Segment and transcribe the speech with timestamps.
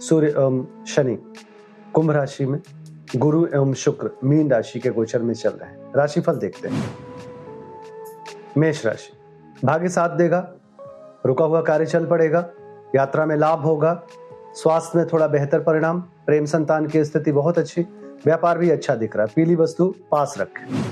[0.00, 1.18] सूर्य एवं शनि,
[1.94, 2.60] कुंभ राशि में
[3.16, 6.94] गुरु एवं शुक्र मीन राशि के गोचर में चल रहे हैं। राशिफल देखते हैं।
[8.56, 9.12] मेष राशि,
[9.66, 10.52] भाग्य साथ देगा,
[11.26, 12.48] रुका हुआ कार्य चल पड़ेगा,
[12.94, 14.02] यात्रा में लाभ होगा,
[14.54, 17.82] स्वास्थ्य में थोड़ा बेहतर परिणाम, प्रेम संतान की स्थिति बहुत अच्छी,
[18.24, 20.84] व्यापार भी अच्छा दिख रहा है। पीली वस्तु पास रखें।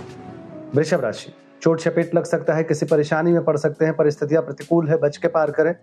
[0.75, 1.33] वृषभ राशि,
[1.63, 5.17] चोट चपेट लग सकता है, किसी परेशानी में पड़ सकते हैं, परिस्थितियाँ प्रतिकूल है, बच
[5.17, 5.75] के पार करें।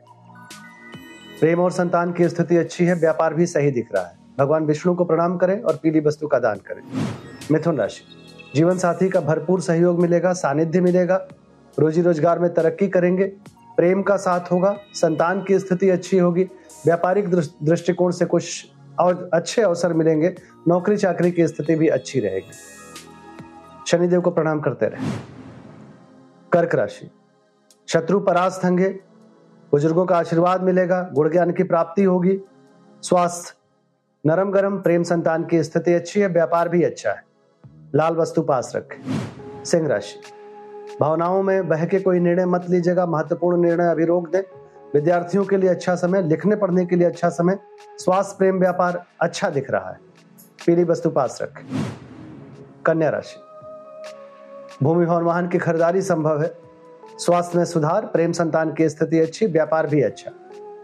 [1.43, 4.95] प्रेम और संतान की स्थिति अच्छी है, व्यापार भी सही दिख रहा है। भगवान विष्णु
[4.95, 6.81] को प्रणाम करें और पीली वस्तु का दान करें।
[7.51, 8.03] मिथुन राशि।
[8.55, 11.27] जीवन साथी का भरपूर सहयोग मिलेगा, सानिध्य मिलेगा।
[11.79, 13.23] रोजी रोज़गार में तरक्की करेंगे।
[13.77, 16.43] प्रेम का साथ होगा, संतान की स्थिति अच्छी होगी।
[16.85, 17.29] व्यापारिक
[17.63, 18.65] दृष्टिकोण से कुछ
[18.99, 20.35] और अच्छे अवसर मिलेंगे।
[20.67, 22.51] नौकरी चाकरी की स्थिति भी अच्छी रहेगी।
[23.87, 25.11] शनिदेव को प्रणाम करते रहे।
[26.51, 27.11] कर्क राशि।
[27.87, 28.99] शत्रु परास्त होंगे।
[29.73, 32.41] बुज़ुर्गों का आशीर्वाद मिलेगा, गुण ज्ञान की प्राप्ति होगी।
[33.01, 33.53] स्वास्थ्य,
[34.25, 37.23] नरम गरम, प्रेम संतान की स्थिति अच्छी है, व्यापार भी अच्छा है।
[37.95, 39.29] लाल वस्तु पास रखें।
[39.65, 40.19] सिंह राशि।
[41.01, 44.41] भावनाओं में बह के कोई निर्णय मत लीजिएगा, महत्वपूर्ण निर्णय अभी रोक दें।
[44.93, 47.57] विद्यार्थियों के लिए अच्छा समय, लिखने पढ़ने के लिए अच्छा समय।
[47.97, 49.97] स्वास्थ्य, प्रेम, व्यापार अच्छा दिख रहा है।
[50.65, 51.85] पीली वस्तु पास रखें।
[52.85, 53.35] कन्या राशि।
[54.85, 56.62] भूमि भवन वाहन की खरीदारी संभव है।
[57.17, 60.31] स्वास्थ्य में सुधार, प्रेम संतान की स्थिति अच्छी, व्यापार भी अच्छा।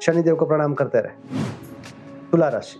[0.02, 1.39] शनिदेव को प्रणाम करते रहे।
[2.31, 2.80] तुला राशि।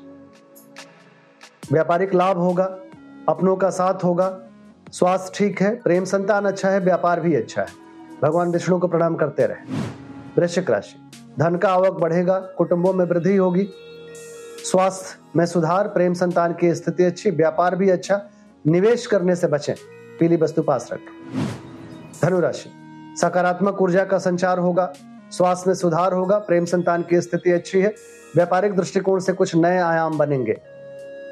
[1.72, 2.80] व्यापारिक लाभ होगा,
[3.30, 4.40] अपनों का साथ होगा,
[4.92, 7.68] स्वास्थ्य ठीक है, प्रेम संतान अच्छा है, व्यापार भी अच्छा है।
[8.22, 9.74] भगवान विष्णु को प्रणाम करते रहे।
[10.38, 13.70] वृश्चिक राशि। धन का आवक बढ़ेगा, कुटुंबों में वृद्धि होगी।
[14.72, 18.22] स्वास्थ्य में सुधार, प्रेम संतान की स्थिति अच्छी, व्यापार भी अच्छा।
[18.68, 19.76] निवेश करने से बचें।
[20.20, 21.48] पीली वस्तु पास रखें।
[22.22, 22.79] धनुराशि
[23.22, 24.94] सकारात्मक ऊर्जा का संचार होगा,
[25.32, 27.94] स्वास्थ्य में सुधार होगा, प्रेम संतान की स्थिति अच्छी है,
[28.36, 30.62] व्यापारिक दृष्टिकोण से कुछ नए आयाम बनेंगे।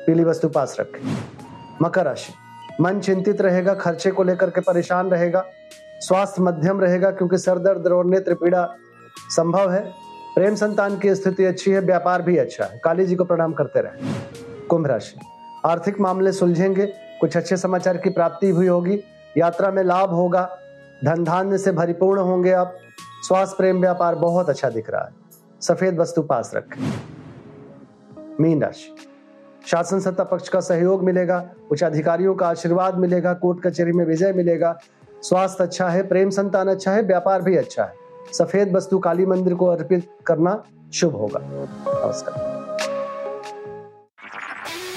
[0.06, 1.18] पीली वस्तु पास रखें।
[1.82, 2.34] मकर राशि।
[2.82, 5.46] मन चिंतित रहेगा, खर्चे को लेकर के परेशान रहेगा,
[6.00, 8.70] स्वास्थ्य मध्यम रहेगा क्योंकि सर दर्द और नेत्र, पीड़ा
[9.30, 9.94] संभव है।
[10.36, 13.82] प्रेम संतान की स्थिति अच्छी है, व्यापार भी अच्छा है। काली जी को प्रणाम करते
[13.82, 14.10] रहे।
[14.68, 15.20] कुंभ राशि।
[15.66, 16.86] आर्थिक मामले सुलझेंगे,
[17.22, 19.04] कुछ अच्छे समाचार की प्राप्ति हुई होगी,
[19.38, 20.60] यात्रा में लाभ होगा
[21.06, 22.76] धन धान्य से भरिपूर्ण होंगे आप।
[23.22, 25.10] स्वास्थ्य प्रेम व्यापार बहुत अच्छा दिख रहा है।
[25.62, 26.94] सफ़ेद वस्तु पास रखें।
[28.40, 28.96] मीन राशि।
[29.68, 34.34] शासन सत्ता पक्ष का सहयोग मिलेगा, उच्च अधिकारियों का आशीर्वाद मिलेगा, कोर्ट कचहरी में विजय
[34.34, 34.80] मिलेगा।
[35.22, 37.94] स्वास्थ्य अच्छा है, प्रेम संतान अच्छा है, व्यापार भी अच्छा है।
[38.34, 41.40] सफ़ेद वस्तु काली मंदिर को अर्पित करना शुभ होगा।
[42.06, 42.57] नमस्कार।